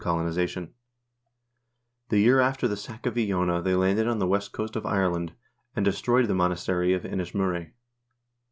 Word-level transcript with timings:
Charles 0.03 0.19
Oman, 0.21 0.25
THE 0.25 0.31
VIKING 0.31 0.73
PERIOD 2.09 2.57
47 2.59 2.75
sack 2.75 3.05
of 3.05 3.15
Iona 3.15 3.61
they 3.61 3.75
landed 3.75 4.07
on 4.07 4.17
the 4.17 4.25
west 4.25 4.51
coast 4.51 4.75
of 4.75 4.83
Ireland, 4.83 5.33
and 5.75 5.85
destroyed 5.85 6.27
the 6.27 6.33
monastery 6.33 6.93
of 6.95 7.03
Innishmurray. 7.03 7.73